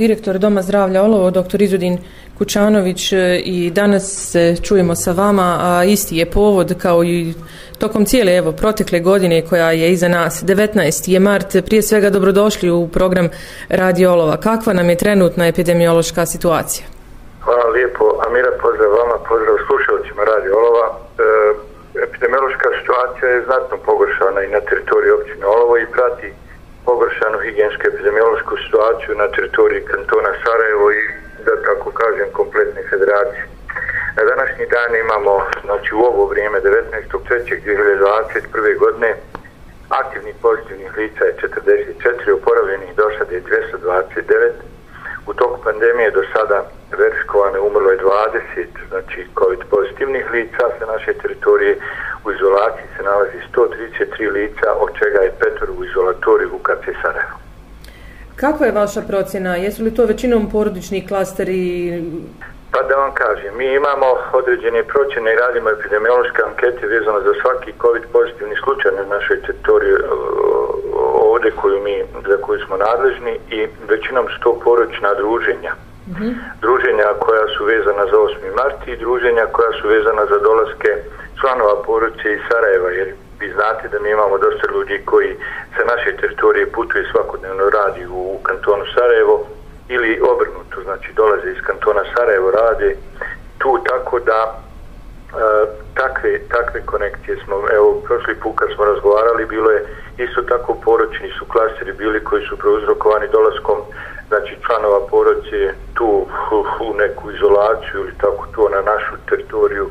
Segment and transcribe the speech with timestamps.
[0.00, 1.62] Direktor Doma zdravlja Olovo, dr.
[1.62, 1.98] Izudin
[2.38, 7.34] Kučanović e, i danas se čujemo sa vama, a isti je povod kao i
[7.78, 10.44] tokom cijele evo, protekle godine koja je iza nas.
[10.44, 11.10] 19.
[11.10, 13.28] je mart, prije svega dobrodošli u program
[13.68, 14.36] Radio Olova.
[14.36, 16.86] Kakva nam je trenutna epidemiološka situacija?
[17.44, 20.86] Hvala lijepo, Amira, pozdrav vama, pozdrav slušalcima Radio Olova.
[20.94, 20.98] E,
[22.06, 26.28] epidemiološka situacija je znatno pogoršana i na teritoriji općine Olovo i prati
[26.88, 30.94] pogoršanu higijensku epidemiološku situaciju na teritoriji kantona Sarajevo i
[31.46, 33.44] da tako kažem kompletne federacije.
[34.16, 35.34] Na današnji dan imamo,
[35.64, 38.78] znači u ovo vrijeme 19.3.2021.
[38.84, 39.10] godine
[40.02, 44.52] aktivnih pozitivnih lica je 44, oporavljenih do sada je 229.
[45.26, 46.64] U toku pandemije do sada
[46.98, 51.76] verifikovane umrlo je 20, znači COVID pozitivnih lica sa naše teritorije.
[52.28, 57.36] U izolaciji se nalazi 133 lica, od čega je petor u izolatoriju u KC Sarajevo.
[58.36, 59.56] Kakva je vaša procjena?
[59.56, 61.60] Jesu li to većinom porodični klasteri?
[62.72, 67.72] Pa da vam kažem, mi imamo određene procjene i radimo epidemiološke ankete vezano za svaki
[67.82, 69.94] COVID pozitivni slučaj na našoj teritoriji
[71.32, 71.96] ovde koju mi,
[72.28, 75.72] za koju smo nadležni i većinom su to porodična druženja.
[76.08, 76.32] Mm -hmm.
[76.64, 78.56] Druženja koja su vezana za 8.
[78.60, 80.90] mart i druženja koja su vezana za dolaske
[81.40, 83.08] članova porodice iz Sarajeva, jer
[83.40, 85.36] vi znate da mi imamo dosta ljudi koji
[85.76, 89.46] sa naše teritorije putuje svakodnevno radi u kantonu Sarajevo
[89.88, 92.96] ili obrnuto, znači dolaze iz kantona Sarajevo, rade
[93.58, 94.56] tu tako da e,
[95.94, 99.86] takve, takve konekcije smo, evo, prošli put kad smo razgovarali, bilo je
[100.18, 103.78] isto tako poročni su klasteri bili koji su prouzrokovani dolaskom
[104.28, 109.90] znači članova porodice tu u, u neku izolaciju ili tako to na našu teritoriju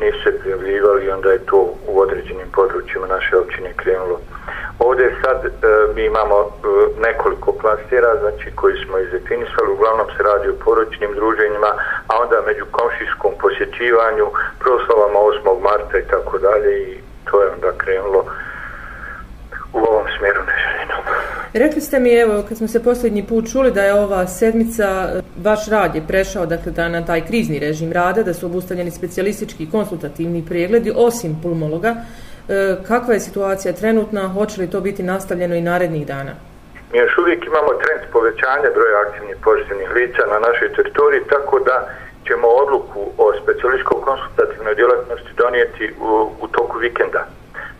[0.00, 4.20] nisu se prijavljivali onda je to u određenim područjima naše općine krenulo.
[4.78, 5.50] Ovdje sad e,
[5.94, 6.48] mi imamo e,
[7.00, 11.70] nekoliko klastera znači koji smo izdefinisali, uglavnom se radi o poročnim druženjima,
[12.08, 14.26] a onda među komšijskom posjećivanju,
[14.58, 15.62] proslavama 8.
[15.62, 18.24] marta i tako dalje i to je onda krenulo
[19.72, 21.02] u ovom smjeru neželjenom.
[21.52, 25.20] Rekli ste mi, evo, kad smo se posljednji put čuli da je ova sedmica, e,
[25.42, 29.62] vaš rad je prešao dakle, da na taj krizni režim rada, da su obustavljeni specijalistički
[29.62, 31.94] i konsultativni pregledi, osim pulmologa.
[32.48, 36.32] E, kakva je situacija trenutna, hoće li to biti nastavljeno i narednih dana?
[36.92, 41.88] Mi još uvijek imamo trend povećanja broja aktivnih pozitivnih lica na našoj teritoriji, tako da
[42.26, 47.26] ćemo odluku o specijalističko-konsultativnoj djelatnosti donijeti u, u toku vikenda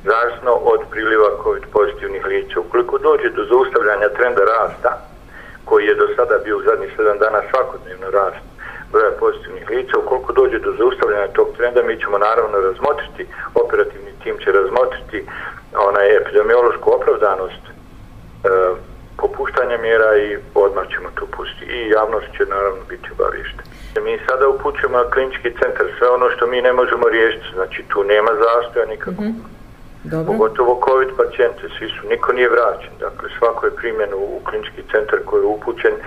[0.04, 2.60] zavisno od priliva COVID pozitivnih lica.
[2.60, 4.92] Ukoliko dođe do zaustavljanja trenda rasta,
[5.64, 8.44] koji je do sada bio u zadnjih 7 dana svakodnevno rast
[8.92, 14.36] broja pozitivnih lica, ukoliko dođe do zaustavljanja tog trenda, mi ćemo naravno razmotriti, operativni tim
[14.44, 15.24] će razmotriti
[15.88, 17.70] onaj epidemiološku opravdanost e,
[19.16, 21.64] popuštanja mjera i odmah ćemo to pustiti.
[21.64, 23.62] I javnost će naravno biti obavište.
[24.04, 28.04] Mi sada upućujemo na klinički centar sve ono što mi ne možemo riješiti, znači tu
[28.04, 29.22] nema zastoja nikako.
[29.22, 29.57] Mm -hmm.
[30.04, 30.32] Dobro.
[30.32, 32.92] Pogotovo COVID pacijente, svi su, niko nije vraćen.
[33.00, 35.94] Dakle, svako je primjen u klinički centar koji je upućen.
[35.94, 36.00] Uh,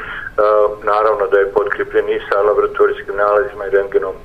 [0.83, 4.15] naravno da je podkripljen i sa laboratorijskim nalazima i rengenom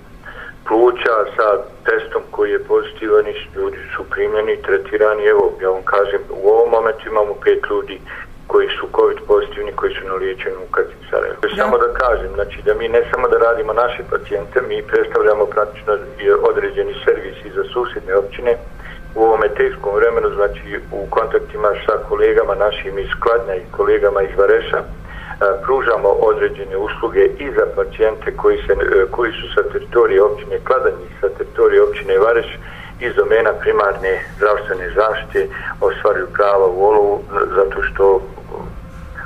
[0.68, 1.46] pluća, sa
[1.84, 5.24] testom koji je pozitivan i ljudi su primljeni, tretirani.
[5.24, 8.00] Evo, ja vam kažem, u ovom momentu imamo pet ljudi
[8.46, 11.36] koji su COVID pozitivni, koji su na liječenju u Kaci Sarajevo.
[11.42, 11.56] Da.
[11.62, 15.92] Samo da kažem, znači da mi ne samo da radimo naše pacijente, mi predstavljamo praktično
[16.50, 18.56] određeni servisi za susjedne općine,
[19.16, 24.38] u ovome teškom vremenu, znači u kontaktima sa kolegama našim iz Kladnja i kolegama iz
[24.38, 24.84] Vareša, e,
[25.64, 30.98] pružamo određene usluge i za pacijente koji, se, e, koji su sa teritorije općine Kladanj
[31.08, 32.58] i sa teritorije općine Vareš
[33.00, 35.48] iz domena primarne zdravstvene zaštite
[35.80, 37.22] ostvaruju prava u olovu
[37.56, 38.20] zato što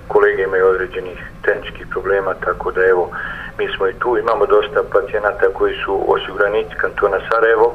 [0.08, 3.10] kolege imaju određenih tehničkih problema, tako da evo,
[3.58, 7.74] mi smo i tu, imamo dosta pacijenata koji su osiguranici kantona Sarajevo,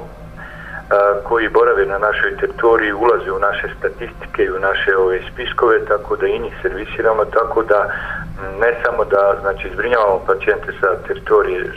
[1.24, 6.16] koji borave na našoj teritoriji ulaze u naše statistike i u naše ove spiskove tako
[6.16, 7.90] da i njih servisiramo tako da
[8.60, 11.72] ne samo da znači zbrinjavamo pacijente sa teritorije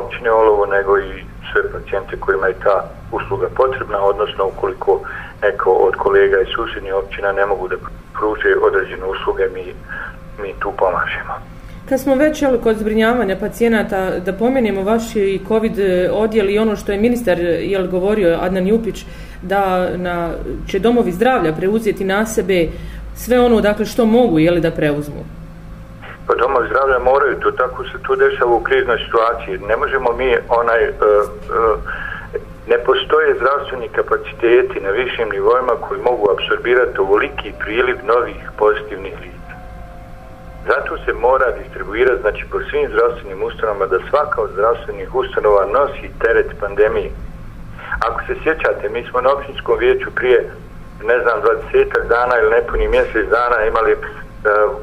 [0.00, 5.00] općine Olovo nego i sve pacijente kojima je ta usluga potrebna odnosno ukoliko
[5.42, 7.76] neko od kolega iz susjednih općina ne mogu da
[8.18, 9.74] pruže određene usluge mi,
[10.42, 11.34] mi tu pomažemo.
[11.88, 16.58] Kad smo već jel, kod zbrinjavanja pacijenata, da pomenemo vaš i COVID e, odjel i
[16.58, 19.04] ono što je ministar jel, govorio, Adnan Jupić,
[19.42, 20.30] da na,
[20.70, 22.68] će domovi zdravlja preuzeti na sebe
[23.16, 25.24] sve ono dakle, što mogu jel, da preuzmu?
[26.26, 29.68] Pa domovi zdravlja moraju, to tako se tu dešava u kriznoj situaciji.
[29.68, 30.88] Ne možemo mi onaj...
[30.88, 31.78] Uh, uh,
[32.70, 39.37] ne postoje zdravstveni kapaciteti na višim nivoima koji mogu apsorbirati ovoliki priliv novih pozitivnih lica
[40.70, 46.10] Zato se mora distribuirati znači, po svim zdravstvenim ustanovama da svaka od zdravstvenih ustanova nosi
[46.22, 47.10] teret pandemije.
[48.06, 50.50] Ako se sjećate, mi smo na općinskom vijeću prije,
[51.02, 51.36] ne znam,
[51.72, 54.00] 20 dana ili nepuni mjesec dana imali uh,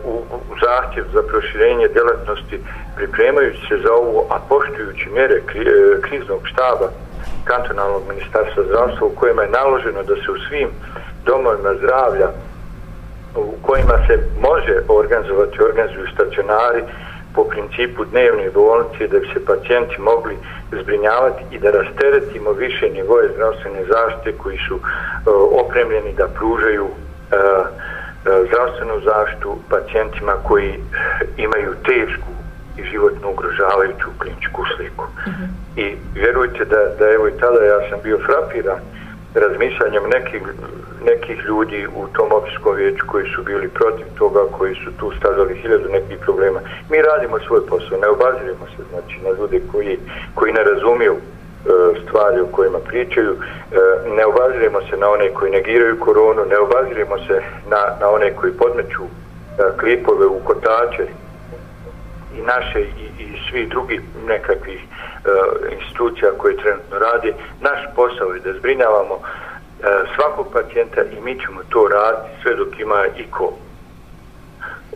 [0.05, 0.13] u,
[0.51, 2.59] u zahtjev za proširenje djelatnosti
[2.95, 6.87] pripremajući se za ovo, a poštujući mjere kri, eh, kriznog štaba
[7.43, 10.69] kantonalnog ministarstva zdravstva u kojima je naloženo da se u svim
[11.25, 12.27] domovima zdravlja
[13.35, 16.83] u kojima se može organizovati, organizuju stacionari
[17.35, 20.35] po principu dnevne bolnice da bi se pacijenti mogli
[20.81, 24.81] zbrinjavati i da rasteretimo više njegove zdravstvene zaštite koji su uh,
[25.65, 30.79] opremljeni da pružaju uh, uh, zdravstvenu zaštitu pacijentima koji
[31.37, 32.31] imaju tešku
[32.77, 35.05] i životno ugrožavajuću kliničku sliku.
[35.05, 35.49] Mm -hmm.
[35.83, 38.79] I vjerujte da, da evo i tada ja sam bio frapiran
[39.35, 40.41] razmišljanjem nekih,
[41.05, 45.55] nekih ljudi u tom općskom vijeću koji su bili protiv toga, koji su tu stavljali
[45.55, 46.59] hiljadu nekih problema.
[46.89, 49.99] Mi radimo svoj posao, ne obazirimo se znači, na ljude koji,
[50.35, 51.19] koji ne razumiju e,
[52.03, 53.39] stvari o kojima pričaju, e,
[54.17, 58.51] ne obazirimo se na one koji negiraju koronu, ne obazirimo se na, na one koji
[58.51, 59.09] podmeću e,
[59.79, 61.05] klipove u kotače
[62.45, 65.29] naše i, i svi drugi nekakvih e,
[65.75, 67.33] institucija koje trenutno radi.
[67.61, 69.21] Naš posao je da zbrinjavamo e,
[70.15, 73.53] svakog pacijenta i mi ćemo to raditi sve dok ima iko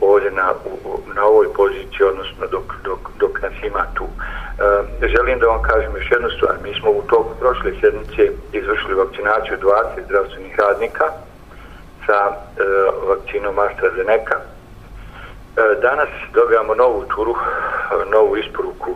[0.02, 0.54] ovdje na,
[0.86, 4.06] u, na ovoj poziciji, odnosno dok, dok, dok nas ima tu.
[5.04, 6.56] E, želim da vam kažem još jednu stvar.
[6.64, 11.06] Mi smo u toku prošle sedmice izvršili vakcinaciju 20 zdravstvenih radnika
[12.06, 12.64] sa e,
[13.08, 14.36] vakcinom AstraZeneca.
[15.58, 18.96] E, danas dobijamo novu turu, e, novu isporuku e,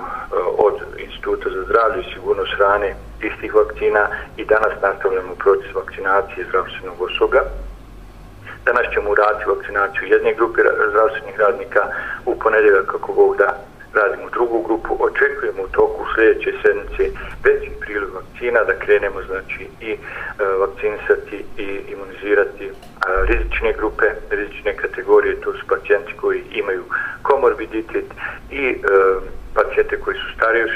[0.58, 4.08] od Instituta za zdravlje i sigurnost hrane istih vakcina
[4.38, 7.42] i danas nastavljamo proces vakcinacije zdravstvenog osoblja.
[8.66, 11.82] Danas ćemo uraditi vakcinaciju jedne grupe zdravstvenih radnika
[12.26, 13.50] u ponedjeljak kako Bog da
[13.94, 14.98] radimo drugu grupu.
[15.00, 17.04] Očekujemo u toku sljedeće sedmice
[17.44, 19.98] veći priliv vakcina da krenemo znači i
[20.60, 22.72] vakcinisati i imunizirati e,
[23.26, 26.84] rizične grupe, rizične kategorije, to su pacijenti koji imaju
[27.22, 28.06] komorbiditet
[28.52, 28.76] i e,
[29.54, 30.70] pacijente koji su stariji od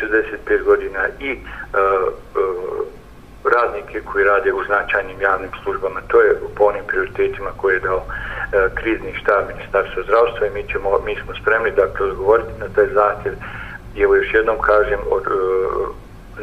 [0.49, 2.87] 25 godina i e, uh,
[3.43, 6.01] radnike koji rade u značajnim javnim službama.
[6.07, 10.63] To je po onim prioritetima koje je dao e, krizni štab Ministarstva zdravstva i mi,
[10.71, 13.33] ćemo, mi smo spremni dakle odgovoriti na taj zahtjev
[13.95, 15.31] i evo još jednom kažem od, e,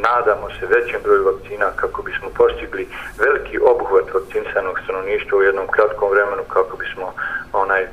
[0.09, 6.11] nadamo se većem broju vakcina kako bismo postigli veliki obuhvat vakcinisanog stanovništva u jednom kratkom
[6.11, 7.13] vremenu kako bismo
[7.53, 7.89] onaj e,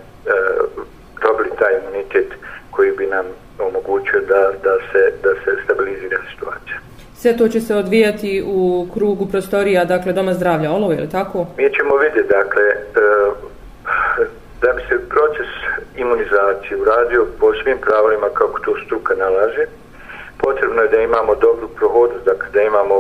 [1.24, 2.34] dobili taj imunitet
[2.72, 3.26] koji bi nam
[3.60, 6.78] omogućio da, da, se, da se stabilizira situacija.
[7.16, 11.38] Sve to će se odvijati u krugu prostorija, dakle, Doma zdravlja Olovo, je li tako?
[11.58, 12.78] Mi ćemo vidjeti, dakle, e,
[14.62, 15.52] da bi se proces
[15.98, 19.66] imunizacije uradio po svim pravilima kako to struka nalaže,
[20.38, 22.96] potrebno je da imamo dobru prohodnost, dakle, da imamo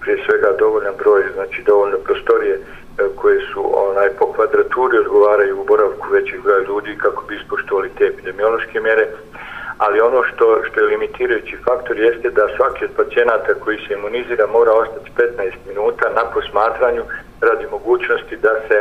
[0.00, 2.60] prije svega dovoljan broj, znači dovoljno prostorije
[3.00, 7.90] E, koje su onaj po kvadraturi odgovaraju u boravku većih broja ljudi kako bi ispoštovali
[7.98, 9.06] te epidemiološke mjere,
[9.78, 14.46] ali ono što, što je limitirajući faktor jeste da svaki od pacijenata koji se imunizira
[14.46, 17.02] mora ostati 15 minuta na posmatranju
[17.40, 18.78] radi mogućnosti da se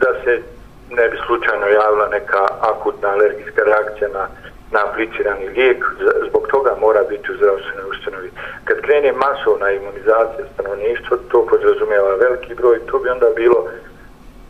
[0.00, 0.42] da se
[0.90, 4.28] ne bi slučajno javila neka akutna alergijska reakcija na,
[4.72, 5.84] na aplicirani lijek,
[6.28, 8.30] zbog toga mora biti u zdravstvenoj ustanovi.
[8.64, 13.68] Kad krene masovna imunizacija stanovništva, to podrazumijeva veliki broj, to bi onda bilo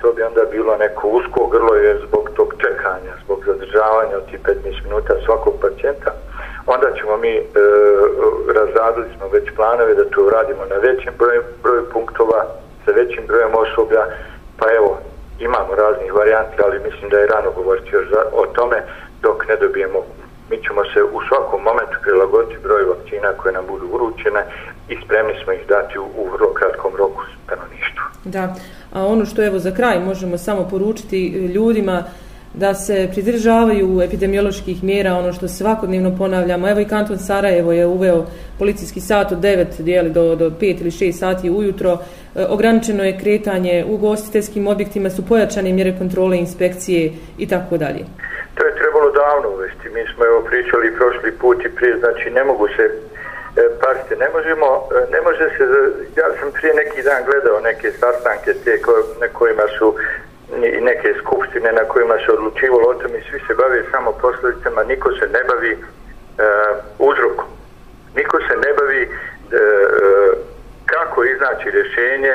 [0.01, 4.41] to bi onda bilo neko usko grlo je zbog tog čekanja, zbog zadržavanja od tih
[4.43, 6.11] 15 minuta svakog pacijenta,
[6.67, 7.43] onda ćemo mi e,
[8.55, 12.47] razradili smo već planove da to radimo na većem broju, broju punktova,
[12.85, 14.03] sa većim brojem osoblja,
[14.59, 14.99] pa evo,
[15.39, 18.83] imamo raznih varijanti, ali mislim da je rano govoriti još za, o tome
[19.23, 19.99] dok ne dobijemo
[20.51, 24.43] mi ćemo se u svakom momentu prilagoditi broj vakcina koje nam budu uručene
[24.89, 28.05] i spremni smo ih dati u, u vrlo kratkom roku stanovništvu.
[28.25, 28.55] Da,
[28.93, 32.05] a ono što evo za kraj možemo samo poručiti ljudima
[32.55, 36.69] da se pridržavaju epidemioloških mjera, ono što svakodnevno ponavljamo.
[36.69, 38.27] Evo i kanton Sarajevo je uveo
[38.59, 41.99] policijski sat od 9 dijeli do, do 5 ili 6 sati ujutro.
[42.35, 48.05] E, ograničeno je kretanje u gostiteljskim objektima, su pojačane mjere kontrole, inspekcije i tako dalje.
[48.59, 49.89] To je trebalo davno uvesti.
[49.89, 52.91] Mi smo evo pričali prošli put i prije, znači ne mogu se
[53.59, 55.65] E, pazite, ne možemo, e, ne može se,
[56.21, 59.95] ja sam prije neki dan gledao neke sastanke te ko, na kojima su
[60.77, 64.83] i neke skupštine na kojima se odlučivalo o tom i svi se bave samo posljedicama,
[64.85, 65.81] niko se ne bavi uh,
[66.99, 67.49] uzrokom.
[68.17, 70.33] Niko se ne bavi uh,
[70.87, 72.35] kako iznaći rješenje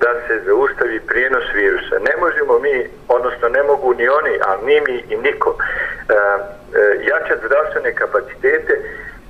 [0.00, 1.96] da se zaustavi prijenos virusa.
[2.08, 6.16] Ne možemo mi, odnosno ne mogu ni oni, a ni mi i niko, e, e,
[6.16, 8.74] uh, jačati zdravstvene kapacitete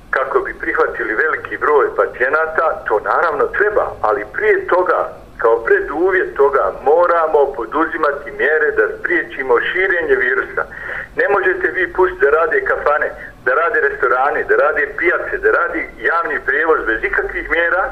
[0.09, 4.99] kako bi prihvatili veliki broj pacijenata, to naravno treba, ali prije toga,
[5.37, 10.63] kao preduvjet toga, moramo poduzimati mjere da spriječimo širenje virusa.
[11.15, 13.09] Ne možete vi pustiti da rade kafane,
[13.45, 17.83] da rade restorane, da rade pijace, da radi javni prijevoz bez ikakvih mjera,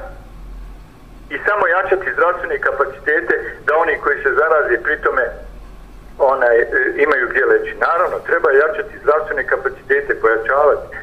[1.33, 3.35] i samo jačati zdravstvene kapacitete
[3.65, 5.25] da oni koji se zaraze pritome
[6.19, 6.67] onaj, e,
[7.05, 7.73] imaju gdje leći.
[7.87, 10.97] Naravno, treba jačati zdravstvene kapacitete, pojačavati, e,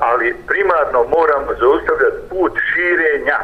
[0.00, 3.38] ali primarno moramo zaustavljati put širenja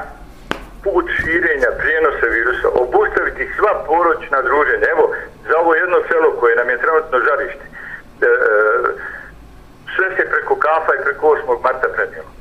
[0.84, 4.86] put širenja prijenosa virusa, obustaviti sva poročna druženja.
[4.94, 5.04] Evo,
[5.48, 8.30] za ovo jedno selo koje nam je trenutno žarište, e, e
[9.94, 11.62] sve se preko kafa i preko 8.
[11.62, 12.35] marta prednijelo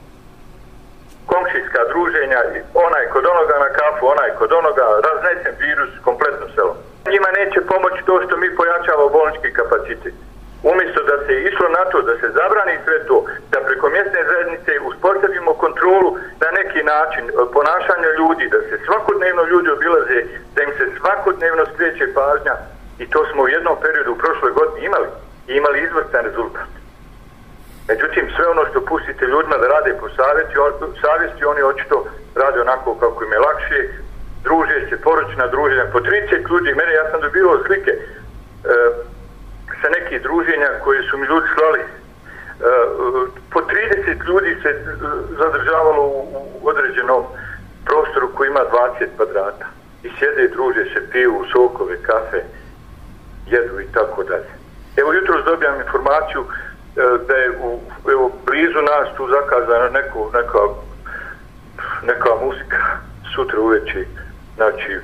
[1.32, 2.40] komšijska druženja,
[2.88, 6.74] onaj kod onoga na kafu, onaj kod onoga, raznesen virus kompletno selo.
[7.14, 10.16] Njima neće pomoći to što mi pojačavamo bolnički kapacitet.
[10.72, 13.18] Umjesto da se išlo na to, da se zabrani sve to,
[13.52, 16.10] da preko mjesne zajednice uspostavimo kontrolu
[16.44, 17.24] na neki način
[17.56, 20.20] ponašanja ljudi, da se svakodnevno ljudi obilaze,
[20.56, 22.56] da im se svakodnevno skreće pažnja
[23.00, 25.08] i to smo u jednom periodu u prošloj godini imali
[25.48, 26.65] i imali izvrstan rezultat.
[27.88, 30.54] Međutim, sve ono što pustite ljudima da rade po savjeti,
[31.02, 33.80] savjesti oni očito rade onako kako im je lakše,
[34.44, 38.00] druže se, poručna druženja, po 30 ljudi, mene ja sam dobio slike e,
[39.82, 41.86] sa nekih druženja koje su mi ljudi slali, e,
[43.54, 44.82] po 30 ljudi se e,
[45.42, 46.20] zadržavalo u,
[46.62, 47.24] u određenom
[47.86, 48.64] prostoru koji ima
[49.00, 49.66] 20 kvadrata.
[50.04, 52.42] I sjede i druže se, piju sokove, kafe,
[53.48, 54.52] jedu i tako dalje.
[54.98, 56.46] Evo jutro dobijam informaciju
[56.98, 57.80] Eh, da je u,
[58.12, 60.60] evo, blizu nas tu zakazana neko, neka,
[62.04, 62.78] neka muzika
[63.36, 64.06] sutra uveći.
[64.56, 65.00] Znači,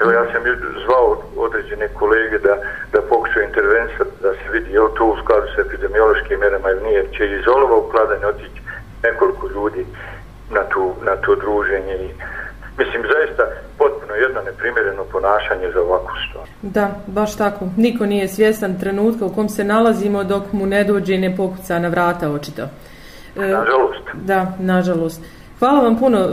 [0.00, 0.42] evo ja sam
[0.86, 2.56] zvao određene kolege da,
[2.92, 6.82] da pokušaju intervensat, da se vidi je li to u skladu sa epidemiološkim merama ili
[6.82, 8.60] nije, će iz olova ukladanje otići
[9.02, 9.86] nekoliko ljudi
[10.50, 12.08] na, tu, na to druženje i
[12.78, 13.44] mislim zaista
[13.78, 14.07] potpuno
[15.18, 16.46] ponašanje za ovakvu stvar.
[16.62, 17.64] Da, baš tako.
[17.76, 21.78] Niko nije svjestan trenutka u kom se nalazimo dok mu ne dođe i ne pokuca
[21.78, 22.62] na vrata očito.
[23.36, 24.04] E, nažalost.
[24.14, 25.20] Da, nažalost.
[25.58, 26.28] Hvala vam puno, e,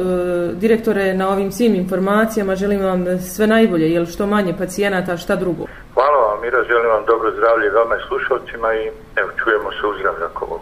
[0.54, 2.56] direktore, na ovim svim informacijama.
[2.56, 5.66] Želim vam sve najbolje, jer što manje pacijenata, šta drugo.
[5.94, 8.84] Hvala vam, Mira, želim vam dobro zdravlje vama i slušalcima i
[9.16, 10.62] evo, čujemo se u zdravljakovog.